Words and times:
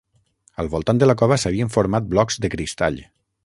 Al 0.63 0.69
voltant 0.75 1.01
de 1.03 1.11
la 1.11 1.15
cova 1.21 1.39
s'havien 1.43 1.71
format 1.77 2.11
blocs 2.15 2.43
de 2.47 2.55
cristall. 2.55 3.03